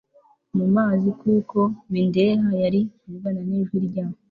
[0.57, 1.59] mu mazi, kuko
[1.91, 4.05] bindeh yari kuvugana n'ijwi rya